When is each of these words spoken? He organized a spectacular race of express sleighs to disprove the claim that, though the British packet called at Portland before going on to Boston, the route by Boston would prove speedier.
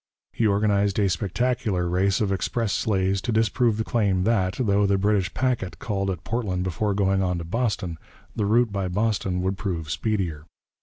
He 0.33 0.47
organized 0.47 0.97
a 0.97 1.07
spectacular 1.07 1.87
race 1.87 2.21
of 2.21 2.31
express 2.31 2.73
sleighs 2.73 3.21
to 3.21 3.31
disprove 3.31 3.77
the 3.77 3.83
claim 3.83 4.23
that, 4.23 4.55
though 4.59 4.87
the 4.87 4.97
British 4.97 5.31
packet 5.35 5.77
called 5.77 6.09
at 6.09 6.23
Portland 6.23 6.63
before 6.63 6.95
going 6.95 7.21
on 7.21 7.37
to 7.37 7.43
Boston, 7.43 7.99
the 8.35 8.47
route 8.47 8.71
by 8.71 8.87
Boston 8.87 9.43
would 9.43 9.59
prove 9.59 9.91
speedier. 9.91 10.45